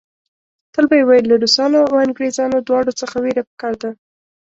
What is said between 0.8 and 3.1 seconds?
به یې ویل له روسانو او انګریزانو دواړو